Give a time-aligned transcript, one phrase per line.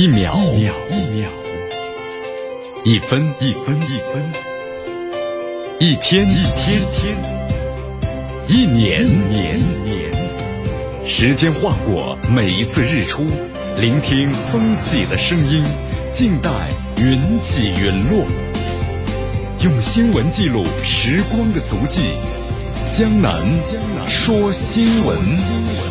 [0.00, 1.28] 一秒一秒一秒，
[2.84, 4.32] 一分一分一分，
[5.78, 7.18] 一天一天天，
[8.48, 10.10] 一年年年。
[11.04, 13.26] 时间划过每一次日出，
[13.78, 15.62] 聆听风起的声音，
[16.10, 16.50] 静待
[16.96, 18.24] 云起云落。
[19.62, 22.00] 用新闻记录时光的足迹，
[22.90, 23.38] 江南
[24.08, 25.89] 说新闻。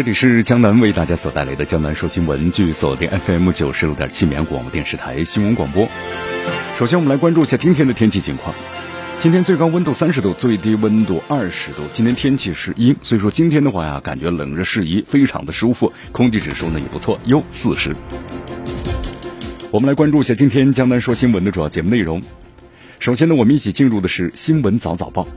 [0.00, 5.86] 这里是江南为大家所带来的江南说新闻，据锁定 FM 九十六点七绵广播电视台新闻广播。
[6.78, 8.54] 首先，我们来关注一下今天的天气情况。
[9.18, 11.82] 今天最高温度三十度，最低温度二十度。
[11.92, 15.92] 今天天气是阴，所以说今天的话呀，感觉冷热适宜，非常的舒服。
[16.12, 17.94] 空气指数呢也不错，优四十。
[19.70, 22.22] 我们来关注一下今天江南说新闻的主要节目内容。
[23.00, 25.28] 首先呢，我们一起进入的是新闻早早报。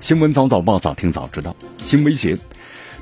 [0.00, 1.54] 新闻早早报，早听早知道。
[1.78, 2.36] 新威胁。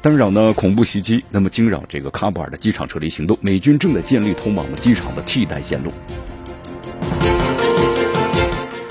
[0.06, 0.52] 干扰呢？
[0.52, 3.36] 恐怖袭击，那么惊扰这个喀布尔的机场撤离行动。
[3.40, 5.90] 美军正在建立通往的机场的替代线路。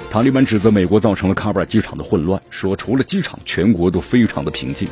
[0.09, 4.89] 塔利班指责美国造成了喀布尔机场的混乱，说除了机场，全国都非常的平静。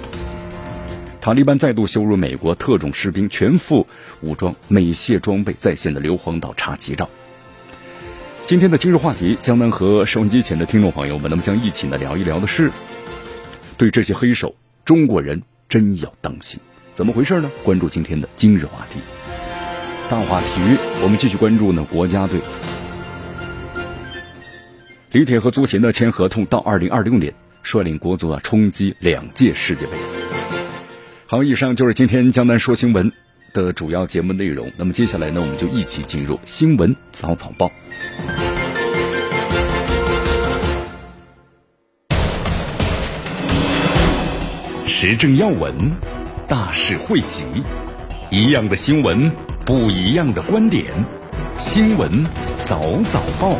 [1.19, 3.85] 塔利班再度羞辱美国特种士兵全副
[4.21, 7.09] 武装、美械装备在线的硫磺岛插旗照。
[8.45, 12.71] 今天的今日话题，江南和收音机前的听众朋友们，那么将一起呢聊一聊的是，
[13.75, 15.43] 对这些黑手中国人。
[15.73, 16.59] 真要当心，
[16.93, 17.49] 怎么回事呢？
[17.63, 18.99] 关注今天的今日话题。
[20.07, 21.83] 大话体育，我们继续关注呢。
[21.89, 22.39] 国家队
[25.13, 29.93] 李铁和足协呢签合同到二零二六年，率领国足啊冲击两届世界杯。
[31.25, 33.11] 好，以上就是今天江南说新闻
[33.51, 34.71] 的主要节目内容。
[34.77, 37.71] 那么接下来呢，我们就一起进入新闻早早报。
[45.05, 45.91] 时政要闻，
[46.47, 47.43] 大事汇集，
[48.31, 49.29] 一样的新闻，
[49.65, 50.85] 不一样的观点。
[51.59, 52.23] 新闻
[52.63, 53.57] 早早报，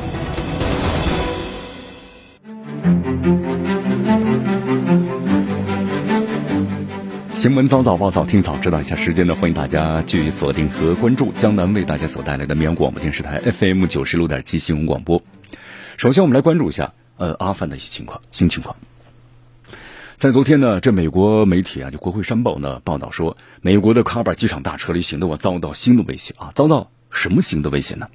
[7.33, 9.35] 新闻早早报，早听早知道一下时间呢？
[9.35, 15.21] 欢迎大家继续锁定和关注江南为大家所带来的绵阳广播电视台 FM 九十六点七新闻广播。
[15.97, 18.73] 首先，我们来关注一下呃阿范的一些情况，新情况。
[20.17, 28.07] 在昨天呢，这美国媒体啊，就《国会山报》呢报道说，美国的喀布尔机场大撤离行动啊遭到新的威胁啊，遭到什么新的威胁呢？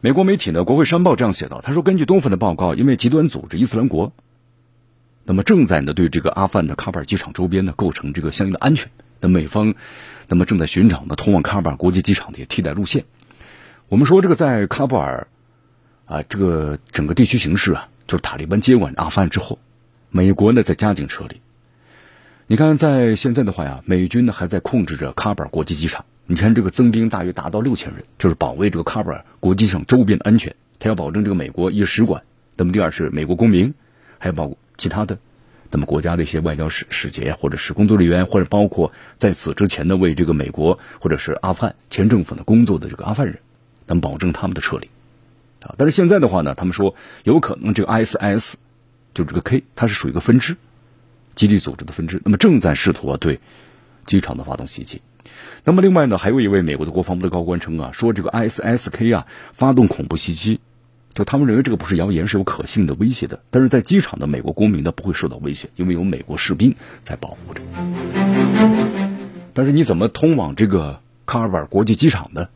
[0.00, 4.12] 美国媒体呢，《国会山报》这样写道：他说，根据多份的报告，因为极端组织伊斯兰国，
[5.24, 9.74] 那么正在呢对这个阿富汗的喀布尔机场周边呢构成这个相应的安全，那美方
[10.28, 13.04] 那么正在寻找呢通往喀布尔国际机场的替代路线。
[13.88, 15.28] 我们说这个在喀布尔
[16.06, 19.58] 啊，这个整个地区形势啊，就是塔利班接管阿富汗之后。
[20.16, 21.40] 美国呢在加紧撤离，
[22.46, 26.04] 你看，在现在的话呀，美军呢还在控制着喀布尔国际机场。
[26.26, 30.54] 你看，这个增兵大约达到六千人，就是保卫这个喀布尔国际机场周边的安全。
[30.78, 32.22] 他要保证这个美国一使馆，
[32.56, 33.74] 那么第二是美国公民，
[34.18, 35.18] 还有包其他的，
[35.72, 43.40] 那么国家的一些外交使使节或者是工作人员，或者包括在此之前呢为这个美国或者是阿富汗前政府的工作的这个阿富汗人，
[43.88, 44.88] 能保证他们的撤离
[45.64, 45.74] 啊。
[45.76, 48.54] 但是现在的话呢，他们说有可能这个 ISS。
[49.14, 50.56] 就这个 K，它是属于一个分支，
[51.34, 52.20] 基地组织的分支。
[52.24, 53.40] 那么正在试图啊对
[54.04, 55.00] 机场的发动袭击。
[55.64, 60.60] 那么另外呢，还有一位美国的国防部的高官称啊，说这个 ISSK 啊发动恐怖袭击，
[61.14, 63.40] 就他们认为这个不是谣言，是有可信的威胁的。
[63.50, 66.74] 但是在机场的美国公民呢不会受到威胁，因为有美国士兵
[67.04, 67.62] 在保护着。
[69.54, 72.48] 但是你怎么通往这个喀布尔国际机场呢？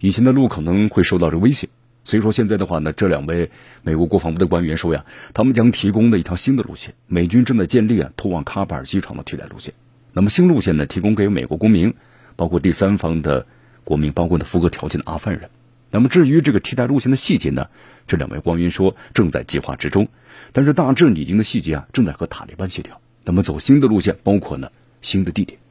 [0.00, 1.68] 以前的路可能会受到这威胁。
[2.04, 3.50] 所以说现在的话呢，这两位
[3.82, 5.04] 美国国防部的官员说呀，
[5.34, 9.72] 他们将提供的一条新的路线，美军正在建立啊通往喀布尔机场的替代路线。
[10.12, 11.94] 那么新路线呢，提供给美国公民，
[12.36, 13.46] 包括第三方的
[13.84, 15.48] 国民，包括呢符合条件的阿富汗人。
[15.90, 17.68] 那么至于这个替代路线的细节呢，
[18.08, 20.08] 这两位官员说正在计划之中，
[20.52, 23.00] 但是大致拟定的细节啊正在和塔利班协调。
[23.24, 24.70] 那么走新的路线，包括呢
[25.00, 25.61] 新的地点。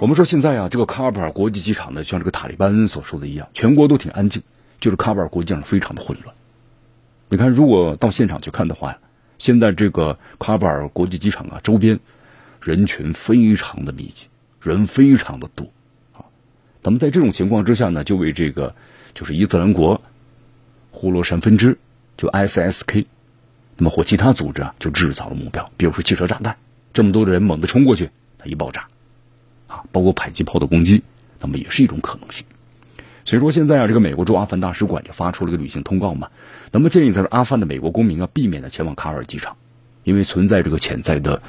[0.00, 4.42] 我们说现在啊，这个喀布尔国际机场呢，像这个塔利班所说的一样，全国都挺安静，
[4.80, 6.34] 就是喀布尔国际机场非常的混乱。
[7.28, 8.98] 你看，如果到现场去看的话呀，
[9.36, 12.00] 现在这个喀布尔国际机场啊，周边
[12.62, 14.28] 人群非常的密集，
[14.62, 15.66] 人非常的多
[16.14, 16.24] 啊。
[16.82, 18.74] 那么在这种情况之下呢，就为这个
[19.12, 20.00] 就是伊斯兰国
[20.92, 21.76] 呼罗珊分支
[22.16, 23.04] 就 SSK，
[23.76, 26.56] 那么或其他组织啊，就制造了目标，比如说汽车炸弹，
[26.94, 28.08] 这么多的人猛地冲过去，
[28.38, 28.88] 它一爆炸。
[29.92, 31.02] 包括迫击炮的攻击，
[31.40, 32.46] 那么也是一种可能性。
[33.24, 36.30] 所以说现在啊，这个美国驻阿富大使馆就发出了一个旅行通告嘛，
[36.72, 39.56] 那么建议在阿富汗的美国公民啊，避免呢前往卡尔机场，
[40.04, 41.42] 因为存在这个潜在的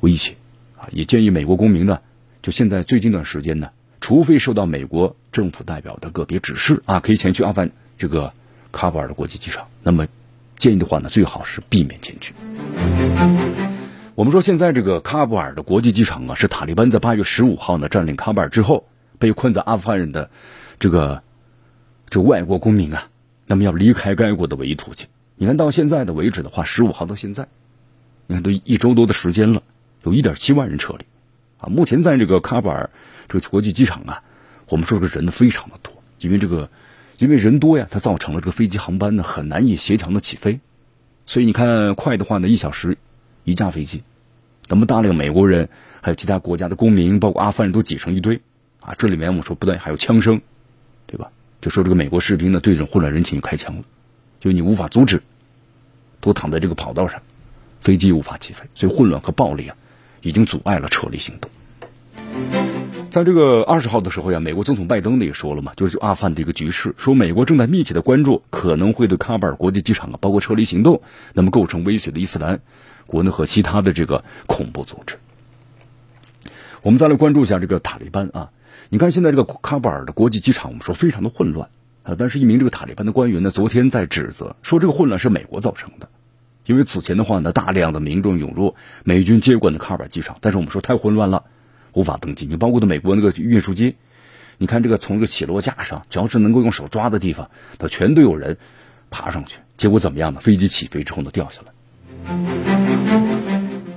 [0.00, 0.36] 威胁
[0.78, 2.00] 啊，也建议美国公民呢，
[2.42, 3.70] 就现在最近一段时间呢，
[4.00, 8.32] 除非受到美国政府代表的个别指示啊，可以前去阿富汗这个
[8.72, 9.66] 喀布尔的国际机场。
[9.82, 10.06] 那么
[10.56, 12.34] 建议的话呢，最好是避免前去。
[14.16, 20.30] 我们说现在这个喀布尔的国际机场啊，是塔利班在八月十五号呢占领喀布尔之后，被困在阿富汗人的。
[20.80, 21.22] 这个，
[22.08, 23.10] 这外国公民啊，
[23.44, 25.06] 那么要离开该国的唯一途径。
[25.34, 27.46] 你看到现在的为止的话，十五号到现在，
[28.26, 29.62] 你看都一周多的时间了，
[30.02, 31.04] 有一点七万人撤离，
[31.58, 32.88] 啊，目前在这个喀布尔
[33.28, 34.22] 这个国际机场啊，
[34.70, 36.70] 我们说这个人非常的多，因为这个，
[37.18, 40.58] 因为人多呀，它造成了这个飞机航班呢很难以协调的起飞，
[41.26, 42.96] 所以你看快的话呢，一小时
[43.46, 44.02] 一架飞机，
[44.68, 45.70] 那么大量美国人
[46.02, 48.42] 还有其他国家的公民，包括阿富汗人都挤成一堆，
[48.80, 50.42] 啊，这里面我们说不但还有枪声。
[51.08, 51.30] 对吧？
[51.60, 53.84] 就说这个美国士兵呢，对着混乱人群开枪了，
[54.40, 55.22] 就你无法阻止，
[56.20, 57.22] 都躺在这个跑道上，
[57.78, 59.76] 飞机无法起飞，所以混乱和暴力啊，
[60.22, 61.48] 已经阻碍了撤离行动。
[63.08, 71.02] 在这个二十号的时候呀，美国总统拜登呢也说了嘛，就是阿富汗的一个局势，说美国正在密切的关注可能会对喀布尔国际机场啊，包括撤离行动，
[71.34, 72.60] 那么构成威胁的伊斯兰
[73.06, 75.16] 国内和其他的这个恐怖组织。
[76.82, 78.50] 我们再来关注一下这个塔利班啊。
[78.88, 81.70] 你看，现在这个喀布尔的国际机场，我们说非常的混乱
[82.04, 82.14] 啊。
[82.16, 86.08] 但是，一名这个塔利班的官员呢，昨天在指责说，这个混乱是美国造成的，
[86.66, 91.44] 因为此前的话呢，大量的民众涌入美军接管的喀布尔机场，但是我们说太混乱了，
[91.94, 92.46] 无法登机。
[92.46, 93.96] 你包括的美国那个运输机，
[94.58, 98.58] 你看这个从这个起落架上，只要是能够用手抓的地方，它全都有人
[99.10, 100.38] 爬上去，结果怎么样呢？
[100.38, 101.72] 飞机起飞之后呢，掉下来。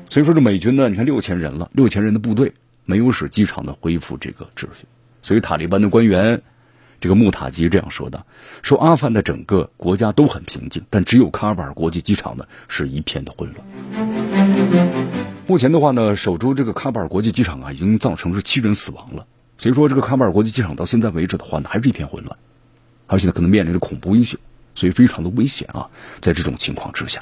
[0.09, 2.53] 所以说，这美军呢，你看六千人了，六千人的部队。
[2.85, 4.87] 没有使机场的恢复这个秩序，
[5.21, 6.41] 所以塔利班的官员，
[6.99, 8.25] 这个穆塔吉这样说的：
[8.63, 13.63] 说阿富汗的整个国家都很平静，但只有喀布尔国际机场呢是一片的混乱。
[15.45, 19.27] 目前的话呢，守住这个喀布尔国际机场啊，已经造成是七人死亡了。
[19.59, 22.35] 所以说，这个喀布尔国际机场到现在为止的话呢，还是一片混乱，
[23.05, 24.39] 而且呢可能面临着恐怖威胁，
[24.73, 25.91] 所以非常的危险啊。
[26.21, 27.21] 在这种情况之下。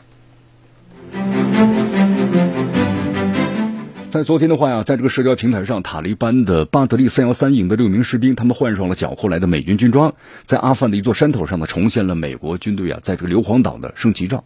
[4.17, 10.15] 在昨天的话呀，在这个社交平台上，塔利班的巴德利三幺三营的六名士兵，他们换上了缴获来的美军军装，
[10.47, 14.43] 在阿富汗的一座山头上呢，重现了美国军队啊，在这个硫磺岛的升旗照。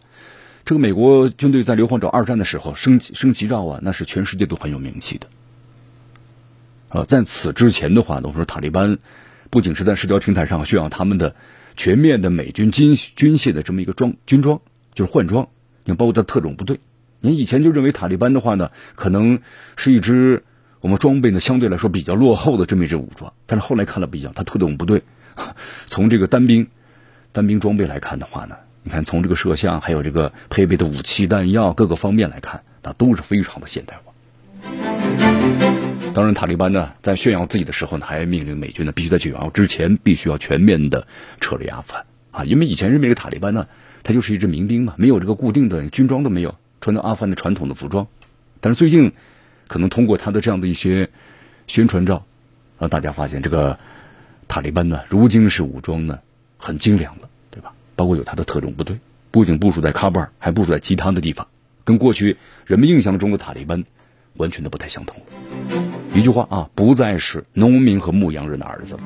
[0.66, 5.26] 这个美国军队在硫磺岛二战的时候升升旗照啊，那是全世界都很有名气的。
[6.90, 8.98] 呃，在此之前的话呢，我说塔利班
[9.48, 11.34] 不仅是在社交平台上炫耀他们的
[11.78, 14.60] 全面的美军军军械的这么一个装军装，
[14.94, 15.48] 就是换装，
[15.84, 16.78] 你包括的特种部队。
[17.22, 19.38] 你以前就认为塔利班的话呢，可能
[19.76, 20.42] 是一支
[20.80, 25.04] 我们装备呢相对来说比较落后的这么一支武装，但是后来看了不一样，它特种部队
[25.86, 26.66] 从这个单兵
[27.30, 34.12] 单兵装备来看的话呢，你看从这个摄像还有这个配备的武器弹药各个方面来看，那都是非常的现代化。
[36.12, 41.06] 当然，塔利班呢在炫耀自己的时候呢，还命令美军呢必须在九幺之前必须要全面的
[41.40, 43.68] 撤离阿富汗啊，因为以前认为这个塔利班呢，
[44.02, 46.56] 他就是一支民兵嘛，没有这个固定的军装都没有。
[46.82, 48.08] 穿着阿富汗的传统的服装，
[48.60, 49.12] 但是最近
[49.68, 51.08] 可能通过他的这样的一些
[51.68, 52.26] 宣传照，
[52.76, 53.78] 让大家发现这个
[54.48, 56.18] 塔利班呢，如今是武装呢
[56.58, 57.72] 很精良了，对吧？
[57.94, 58.98] 包括有他的特种部队，
[59.30, 61.46] 不仅部署在喀布尔，还部署在其他的地方，
[61.84, 63.84] 跟过去人们印象中的塔利班
[64.34, 65.22] 完全的不太相同。
[66.12, 69.02] 一句话啊，不再是农民和牧羊人的儿子了。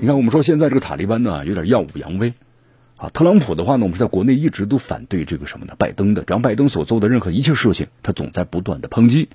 [0.00, 2.32] 你看，我们说现在这个塔利班呢，有点耀武扬威。
[2.96, 5.74] 啊，特朗普的话呢，我们在国内一直都反对这个什么呢？
[5.76, 9.28] 拜登的，只要拜登所做的任何一切事情，他总在不断的抨击。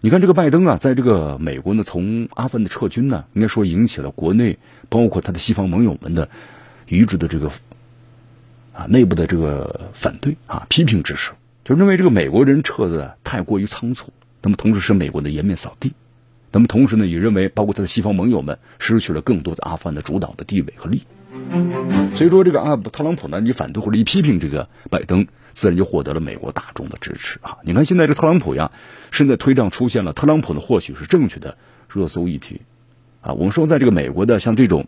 [0.00, 4.58] 你看这个拜登啊，在这个美国呢，从阿富汗的撤军呢，应该说引起了国内
[4.88, 6.28] 包括他的西方盟友们的
[6.88, 7.50] 一致的这个
[8.72, 15.92] 啊内部的这个反对啊批评之声，就认为这个美国人撤的太过于仓促，那么同时是美国的颜面扫地，
[16.52, 21.02] 那么同时呢，也认为包括他的西方盟友们失去了更多的阿富汗的主导的地位和利益。
[22.14, 27.58] 所以说，这个阿特朗普呢，你反对或者一批评这个拜登，自然就获得了美国大众的支持啊！
[27.64, 28.70] 你看现在这特朗普呀，
[29.10, 31.56] 现在推上出现了特朗普呢，或许是正确的
[31.92, 32.60] 热搜议题
[33.20, 33.32] 啊。
[33.32, 34.86] 我们说，在这个美国的像这种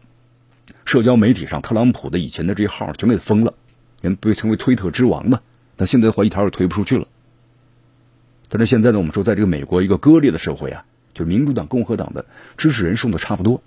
[0.85, 3.55] 社交媒体上，特朗普的以前的这些号全给封了，
[4.01, 5.41] 人被称为推特之王嘛。
[5.77, 7.07] 但现在的话，一条也推不出去了。
[8.49, 12.25] 但是现在呢，我们说，在这个美国一个割裂的社会啊，就是民主党、共和党的
[12.57, 13.63] 支持人数呢差不多。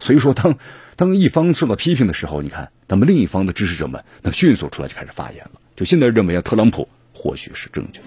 [0.00, 0.56] 所以说，当
[0.96, 5.60] 当一方受到批评的时候，你看，那么另一方的支持者们，那迅速出来就开始发言了。
[5.74, 8.04] 就现在认为啊，特朗普或许是正确的。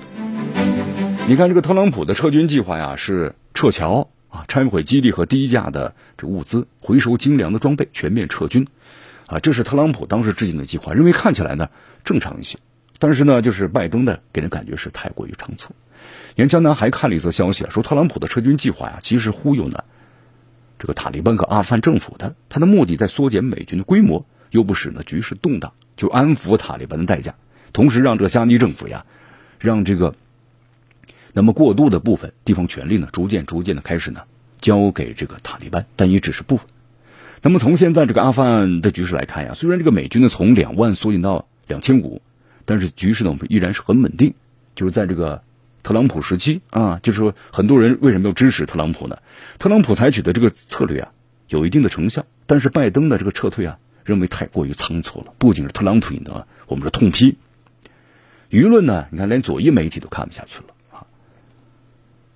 [1.27, 8.67] 你看这个特朗普的撤军计划呀，是撤侨啊，拆毁基地和低价的这物资，回收精良的装备，全面撤军。
[9.25, 11.69] 啊，这是特朗普当时制定的计划，认为看起来呢
[12.03, 12.59] 正常一些。
[12.99, 15.73] 但是呢，就是拜登呢给人感觉是太过于仓促。
[16.35, 19.83] 连江南还看了一则消息啊，说特朗普的撤军计划呀，其实忽悠呢
[20.77, 27.35] 这个塔利班和阿富汗政府的，他的目的在缩减美军的规模，又不使呢局势动荡，就安抚塔利班的代价，
[27.71, 29.05] 同时让这个加尼政府呀，
[29.59, 30.15] 让这个
[31.33, 34.23] 那么过渡的部分地方权力呢，逐渐逐渐的开始呢
[34.59, 36.67] 交给这个塔利班，但也只是部分。
[37.41, 42.21] 那么从现在这个阿富汗的局势来看呀，虽然这个美军呢从两万缩减到两千五，
[42.65, 44.33] 但是局势呢我们依然是很稳定，
[44.75, 45.41] 就是在这个。
[45.85, 49.19] 特朗普时期啊，就是说很多人为什么要支持特朗普呢？
[49.59, 51.11] 特朗普采取的这个策略啊，
[51.47, 52.25] 有一定的成效。
[52.47, 55.35] 但是拜登的这个撤退啊，认为太过于仓促了。
[55.37, 57.37] 不仅是特朗普呢，我们说痛批，
[58.49, 61.05] 舆论呢，你看连左翼媒体都看不下去了啊。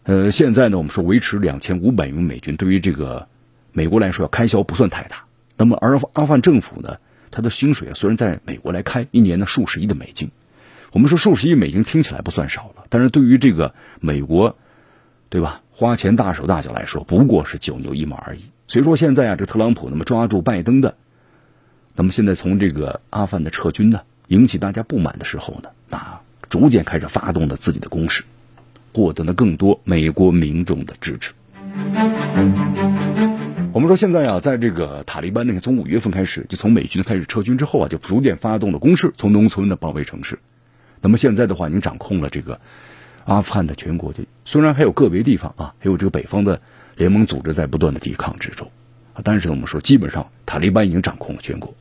[0.03, 3.27] 呃，现在呢，我们说维持两千五百名美军，对于这个
[3.71, 5.23] 美国来说，开销不算太大。
[5.57, 6.97] 那么而阿富汗政府呢，
[7.31, 10.29] 他的薪水啊，虽然在美国来开一年呢数十亿的美金。
[10.91, 14.57] 我们说数十亿美金听起来不算少了，但是对于这个美国，
[15.29, 15.61] 对吧？
[15.71, 18.41] 花钱大手大脚来说，不过是九牛一毛而已。
[18.67, 20.95] 所以说现在啊，这特朗普那么抓住拜登的，
[21.95, 26.19] 那么现在从这个阿富汗的撤军呢，引起大家不满的时候呢，那
[26.49, 28.23] 逐渐开始发动了自己的攻势，
[28.93, 31.33] 获得了更多美国民众的支持。
[33.71, 40.39] 我们说现在啊，在这个塔利班那个从五月份开始，就从美军开始撤军之后啊，就逐渐发动了攻势，从农村的包围城市。
[41.01, 42.59] 那么现在的话，已经掌控了这个
[43.25, 46.61] 阿富汗的全国，的虽然还有个别地方啊，还有这个北方的
[46.97, 48.71] 联盟组织在不断的抵抗之中，
[49.13, 51.73] 啊，但是呢，我们说基本上塔利班已经掌控了全国。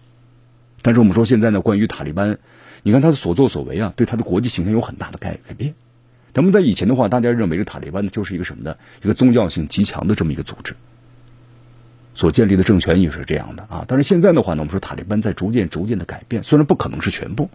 [0.82, 2.38] 但是我们说现在呢，关于塔利班，
[2.82, 5.74] 你看他的所作所为啊，对他的国际形象有很大的改改变。
[6.34, 8.76] 那么在以前的话，大家认为这塔利班呢就是一个什么呢？
[9.02, 10.76] 一个宗教性极强的这么一个组织，
[12.14, 13.84] 所建立的政权也是这样的啊。
[13.88, 17.50] 但是现在的话呢，我们说塔利班在逐渐逐渐的改变，虽然不可能是全部。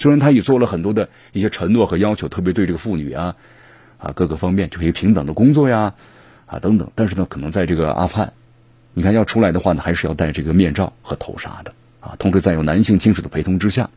[0.00, 3.36] 虽然他也做了很多的一些承诺和要求，特别对这个妇女啊，
[3.98, 5.92] 啊各个方面就可以平等的工作呀，
[6.46, 8.32] 啊等等，但是呢，可能在这个阿富汗，
[8.94, 12.16] 你看要出来的话呢，还是要戴这个面罩和头纱的啊。
[12.18, 13.90] 同时在有男性亲属的陪同之下，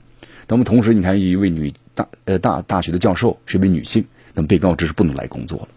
[0.50, 5.67] 那么同时你看一位女大呃大大学的教授是一位女性，那么被告知是不能来工作了，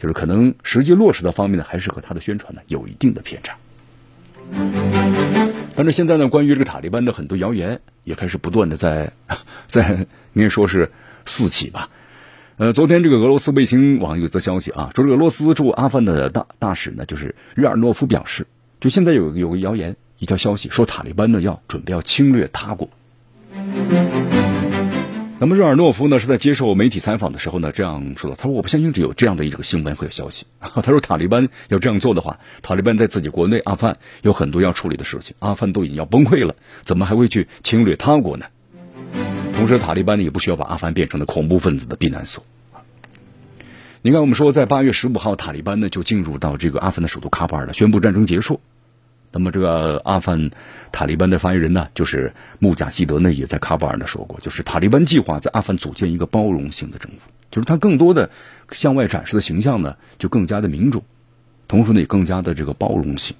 [0.00, 3.56] 就是可能实际落实的方面呢，还是和他的宣传呢有一定的偏差。
[5.82, 9.10] 反正现在呢，关于这个塔利班的很多谣言也开始不断的在
[9.66, 10.92] 在 应该说是
[11.24, 11.88] 四起吧。
[12.56, 18.46] 呃，昨天这个俄罗斯卫星网有则消息啊，说这个俄罗斯驻阿富汗的大大使呢，就是日尔诺夫表示，
[18.78, 22.88] 就现在有有个谣言，一条消息说塔利班呢要准备要侵略他国。
[25.42, 30.46] 那么热尔诺夫呢是在接受媒体采访的时候呢这样说的，他说我不相信只有这样的一个新闻和消息。
[30.62, 38.46] 他说塔利班要这样做的话，塔利班在自己国内阿富汗有很多要处理的事情，阿富汗都已经要崩溃了，怎么还会去侵略他国呢？
[39.54, 42.44] 同时塔利班呢也不需要把阿富汗变成了恐怖分子的避难所。
[44.00, 48.60] 你看我们说在八月十五号，塔利班呢就进入到这个阿富汗的首都喀布尔了，宣布战争结束。
[49.32, 50.50] 那么这个阿富汗
[50.92, 57.18] 塔利班的发言人呢，就是穆贾希德呢，也在喀布尔呢说过，就是塔利班计划在阿富汗组建一个包容性的政府，
[57.50, 58.30] 就是他更多的
[58.72, 61.02] 向外展示的形象呢，就更加的民主，
[61.66, 63.34] 同时呢也更加的这个包容性。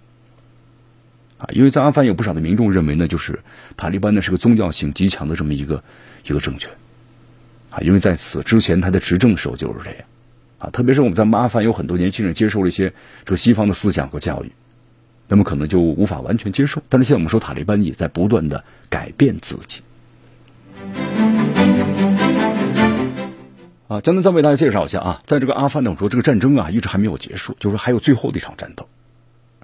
[1.36, 3.40] 啊，因为在阿富汗有不少的民众认为呢，就是
[3.76, 5.84] 塔利班呢是个宗教性极强的这么一个
[6.24, 6.70] 一个政权。
[7.68, 10.00] 啊，因为在此之前他的执政时候就是这样。
[10.58, 12.94] 啊，特别是我们在阿富汗有很多年轻人接受了一些
[13.24, 14.52] 这个西方的思想和教育。
[15.28, 19.80] 那么可能就无法完全接受，但是现在我们说塔利班也在不断的改变自己。
[23.88, 28.88] 啊，江南再为大家介绍一下啊，在这个阿富汗呢，我说这个战争啊一直还没有结束，就是还有最后的一场战斗，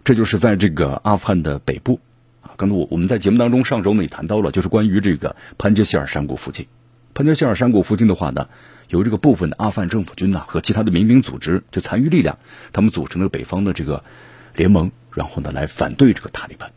[0.05, 1.99] 这就是在这个阿富汗的北部
[2.43, 2.53] 啊。
[2.57, 6.67] 刚才我我们在节目当中上周呢也谈到了，就是关于这个潘杰希尔山谷附近，
[7.15, 8.49] 潘杰希尔山谷附近的话呢，
[8.88, 12.38] 由这个部分的阿富汗政府军呢和其他的民兵组织就残余力量，
[12.73, 14.05] 他们组成了北方的这个
[14.55, 14.93] 联盟。
[15.15, 16.71] 然后呢，来反对这个塔利班。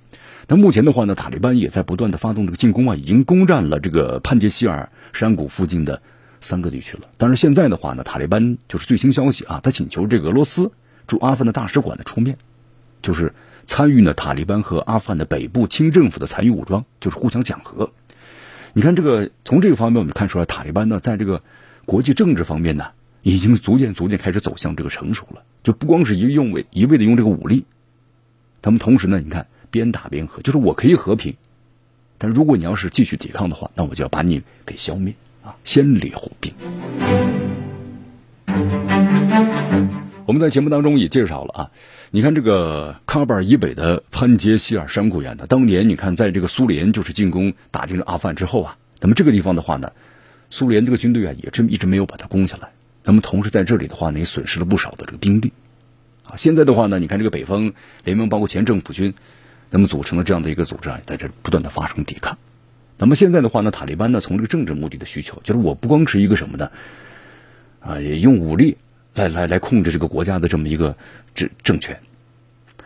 [0.48, 6.02] 那目前的话呢，塔利班也在不断的发动这个进攻啊，已经攻占了这个潘杰希尔山谷附近的
[6.42, 7.04] 三个地区了。
[7.18, 10.72] 但是现在的话呢，塔利班就是最新消息啊，他请求这个俄罗斯
[11.08, 12.38] 驻阿富汗的大使馆的出面，
[13.02, 13.34] 就是
[13.66, 17.92] 参与呢塔利班和阿富汗的北部清政府的残余武装，就是互相讲和。
[18.74, 21.44] 你看这个从这个方面我们看出来，塔利班呢在这个
[21.86, 22.88] 国际政治方面呢，
[23.22, 27.66] 已经逐渐逐渐开始走向这个成熟了，就不光是一用为一味的用这个武力。
[28.62, 31.36] 他们同时呢，你看边打边和，就是我可以和平，
[32.18, 35.14] 但如果你要是继续抵抗的话，那我就要把你给消灭
[35.44, 35.56] 啊！
[35.64, 36.54] 先礼后兵。
[40.28, 41.72] 我们在节目当中也介绍了啊，
[42.12, 49.92] 你看这个喀布尔以北的潘杰希尔山谷园呢，当年你看在这个苏联就是进攻打进了阿富汗之后啊，那么这个地方的话呢，
[50.50, 52.70] 苏联这个军队啊也这么一直没有把它攻下来。
[53.04, 55.52] 那么同时在这里的话呢，也损失了不少的这个兵力
[56.36, 57.74] 现在的话呢，你看这个北方
[58.04, 59.14] 联盟包括前政府军，
[59.70, 62.38] 那么组成了这样的一个组织啊，在这不断的发生抵抗。
[62.98, 66.72] 那么现在的话呢，塔利班呢从这个政治目的的需求，就是我不光是一个什么呢？
[67.80, 68.78] 啊，也用武力
[69.16, 70.96] 来来来控制这个国家的这么一个
[71.34, 72.00] 政政权。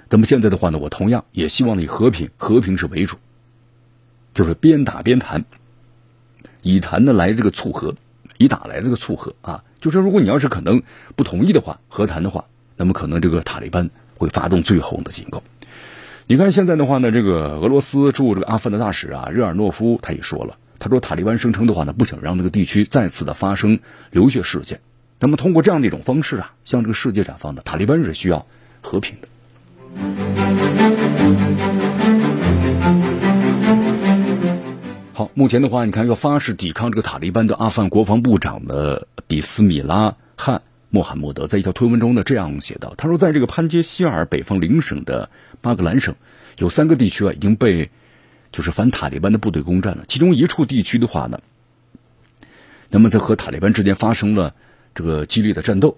[0.10, 3.18] 那么现在的话呢，我同样也希望以和平，和平是为主，
[4.34, 5.44] 就是边打边谈，
[6.62, 7.96] 以谈呢来这个促和，
[8.38, 9.64] 以打来这个促和啊。
[9.82, 10.82] 就是如果你要是可能
[11.16, 12.46] 不同意的话，和谈的话，
[12.77, 15.44] 那么可能这个塔利班会发动最后的进攻。
[16.27, 20.58] 你看现在的话呢，这个俄罗斯驻这个阿富汗的大使啊，热尔诺夫他也说了。
[20.77, 23.79] 他说：“塔利班声称的话呢，不想让那个地区再次的发生
[24.12, 24.82] 流血事件。
[25.20, 28.46] 那么通过这样的一种方式啊，向这个世界展放的塔利班是需要
[28.82, 29.27] 和平的。”
[35.13, 40.62] 好，目前的话，你看要发誓抵抗这个塔利班的阿富汗国防部长的比斯米拉汗
[40.96, 46.16] 穆罕默德在一条推文中呢这样写道：“他说，在这个潘杰希尔北方邻省的巴格兰省，
[46.58, 47.92] 有三个地区啊已经被。”
[48.52, 51.42] 就是反塔利班的部队攻占了，其中一处地区的话呢，
[52.88, 54.56] 那么在和塔利班之间发生了
[54.94, 55.98] 这个激烈的战斗，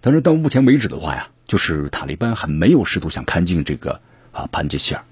[0.00, 5.02] 但是到目前为止的话呀，就是塔利班还没有试图想看进这个啊潘杰希尔。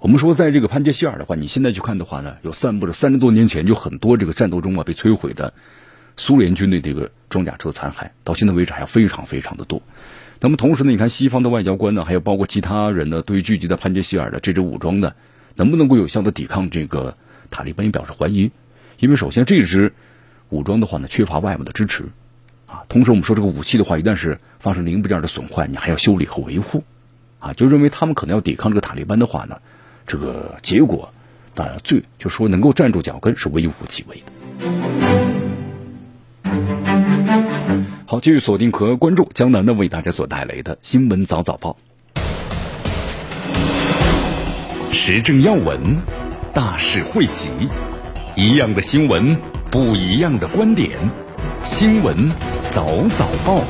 [0.00, 5.54] 我们说，在这个潘杰希尔的话，你现在去看的话呢，有散布着三十多年前就很多这个战斗中啊被摧毁的
[6.18, 9.80] 苏联军队这个装甲车残骸，到现在为止还非常非常的多。
[10.40, 15.14] 那么同时呢，你看西方的外交官呢，还有包括其他人呢，对于聚集在潘杰希尔的这支武装呢。
[15.56, 17.16] 能不能够有效的抵抗这个
[17.50, 18.52] 塔利班也表示怀疑，
[19.00, 19.92] 因为首先这支
[20.50, 22.04] 武装的话呢缺乏外部的支持，
[22.68, 26.84] 啊，同时我们说这个武器的话一旦是发生零部件的损坏，你还要修理和维护，
[27.40, 29.60] 啊，就认为他们可能要抵抗这个塔利班的话呢，
[30.06, 31.12] 这个结果，
[31.56, 35.37] 啊，最就说能够站住脚跟是微乎其微的。
[38.10, 41.76] 好，继续锁定和关注江南的为大家所带来的新闻早早报。
[44.90, 45.94] 时政要闻，
[46.54, 47.50] 大事汇集，
[48.34, 49.38] 一样的新闻，
[49.70, 50.98] 不一样的观点。
[51.64, 52.30] 新闻
[52.70, 53.62] 早早报，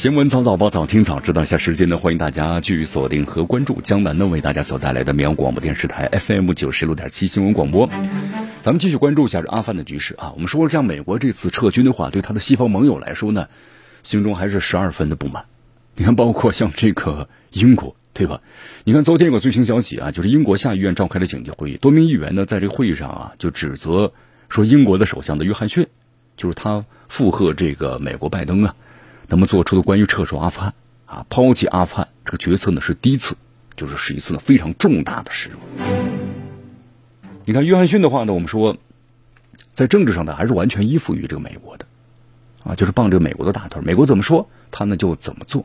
[0.00, 1.42] 新闻早早报，早听早知道。
[1.42, 7.86] 一下时间呢，欢迎大家继续锁定和关注江南呢为大家所带来的绵阳广播电视台 FM 九十六点七新闻广播。
[8.62, 10.32] 咱们继续关注一下这阿富汗的局势啊。
[10.32, 13.48] 我们说了，像美国这次撤军的话，对他的西方盟友来说呢，
[14.02, 15.44] 心中还是十二分的不满。
[15.96, 18.40] 你看，包括像这个英国，对吧？
[18.84, 24.14] 你看昨天有个最新消息啊，就是英国下议院召开了紧急会议，多名议员呢在这个会议上啊就指责
[24.48, 25.88] 说，英国的首相的约翰逊，
[26.38, 28.74] 就是他附和这个美国拜登啊，
[29.30, 30.74] 那么做出的关于撤出阿富汗
[31.06, 33.36] 啊、抛弃阿富汗这个决策呢是第一次，
[33.76, 35.80] 就是是一次呢非常重大的失误。
[37.44, 38.76] 你看约翰逊的话呢，我们说
[39.72, 41.86] 在政治上呢还是完全依附于这个美国的
[42.64, 45.64] 啊，就是傍着美国的大腿，美国怎么说他呢就怎么做。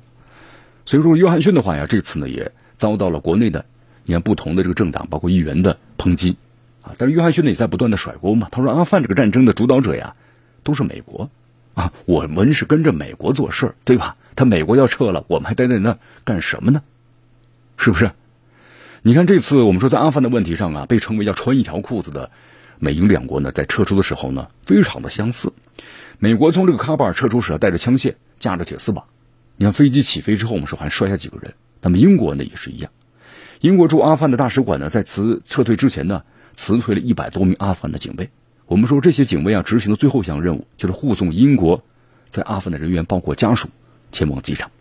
[0.86, 3.66] 所以说，约翰逊的话呀，这次呢也遭到了国内的
[4.04, 6.38] 你看不同的这个政党，包括议员的抨击
[6.84, 6.94] 啊。
[7.00, 10.16] 但是约翰逊呢也在不断的甩锅嘛，他说阿富汗这个战争的主导者呀
[10.64, 11.32] 都是美国
[11.76, 14.18] 啊，我们是跟着美国做事，对吧？
[14.36, 16.82] 他美国要撤了，我们还待在那干什么呢？
[17.78, 18.12] 是不是？
[19.02, 22.32] 你看这次我们说在阿富汗的问题上啊，被称为要穿一条裤子的
[22.80, 25.54] 美英两国呢，在撤出的时候呢，非常的相似。
[26.18, 29.06] 美国从这个喀布尔撤出时带着枪械，架着铁丝网。
[29.58, 31.54] 你看飞机起飞之后，我们说还摔下几个人。
[31.82, 32.92] 那么英国呢也是一样，
[33.60, 36.24] 英国驻阿富汗的大使馆呢在辞撤退之前呢，
[36.56, 38.30] 辞退了一百多名阿富汗的警卫。
[38.68, 41.84] 我们说这些警卫啊执行的最后一项任务就是护送英国
[42.32, 43.70] 在阿富汗的人员，包括家属
[44.12, 44.72] 前往机场。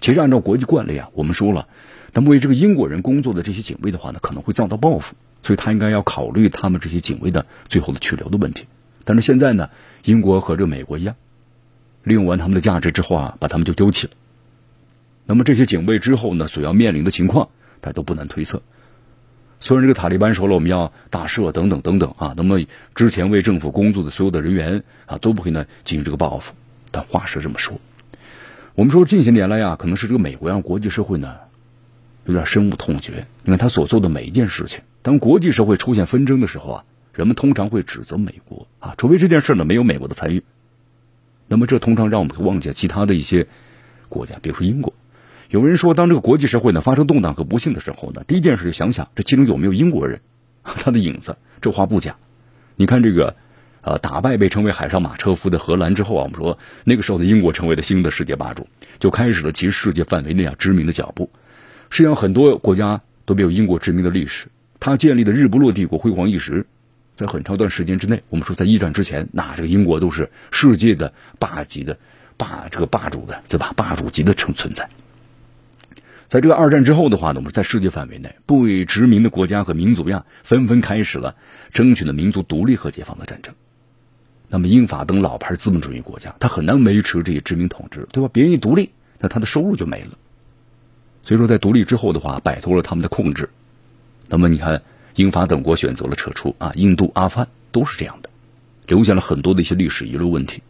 [0.00, 1.68] 其实按照国际惯例啊，我们说了，
[2.12, 8.66] 那么为这个英国人工作的这些警卫的话呢，可能会遭到报复，所以他应该要考虑他们这些警卫的最后的去留的问题。
[9.04, 9.70] 但是现在呢，
[10.04, 11.16] 英国和这美国一样，
[12.02, 14.12] 利用完他们的价值之后啊，把他们就丢弃了。
[15.26, 17.48] 那么这些警卫之后呢，所要面临的情况，
[17.80, 18.62] 大家都不难推测。
[19.62, 22.60] 虽然这个塔利班说了我们要大赦等等等等啊，那么
[22.94, 26.54] 之前为政府工作的所有的人员啊都不会呢进行这个报复，
[26.90, 27.78] 但话是这么说。
[28.74, 31.36] 我们说近些年来呀，可能是这个美国让国际社会呢
[32.24, 33.26] 有点深恶痛绝。
[33.42, 40.42] 你看他所做的每一件事情，当国际社会出现纷争的时候啊，人们通常会指责美国啊，除非这件事呢没有美国的参与。
[41.48, 43.46] 那么这通常让我们会忘记其他的一些
[44.08, 44.94] 国家，比如说英国。
[45.50, 50.20] 有人说，当这个国际社会呢发生动荡和不幸的时候呢，第一件事就想想这其中有没有英国人，
[50.62, 51.36] 他的影子。
[51.60, 52.14] 这话不假。
[52.76, 53.34] 你看这个
[53.82, 58.68] 呃，打败被称为海上马车夫的荷兰之后啊，我们说那个时候的英国成为了新的世界霸主，
[59.00, 61.28] 就开始了其世界范围内啊殖民的脚步。
[61.90, 64.46] 实际上，很多国家都没有英国殖民的历史。
[64.78, 66.64] 他建立的日不落帝国辉煌一时，
[67.16, 71.98] 在很长一段时间之内，我们说在一战之前，那这个英国都是世界的霸级的
[72.36, 73.72] 霸这个霸主的对吧？
[73.74, 74.88] 霸主级的存存在。
[76.30, 81.34] 在这个二战之后的话呢，我们在世界范围内不为殖民的国家和民族呀，纷纷开始了
[81.72, 83.52] 争取的民族独立和解放的战争。
[84.48, 88.30] 那么英法等老牌资本主义国家，他很难维持这些殖民统治，对吧？
[88.32, 90.10] 别人一独立，那他的收入就没了。
[91.24, 93.50] 所以说，在独立之后的话，摆脱了他们的控制。
[94.28, 94.82] 那么你看，
[95.16, 98.30] 英法等国选择了撤出啊，印度、阿富汗都是这样的，
[98.86, 100.62] 留下了很多的一些历史遗留问题。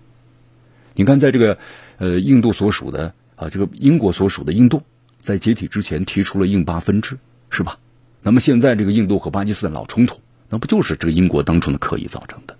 [0.94, 1.58] 你看，在这个
[1.98, 4.82] 呃印度所属的啊，这个英国所属的印度，
[5.22, 7.18] 在解体之前提出了印巴分治，
[7.50, 7.78] 是吧？
[8.22, 12.56] 那么现在这个印度和巴基斯坦老冲突，那不就是这个英国当初的刻意造成的？